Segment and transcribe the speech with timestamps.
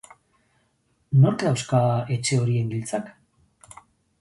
[1.25, 1.81] Nork dauzka
[2.17, 3.13] etxe horien giltzak?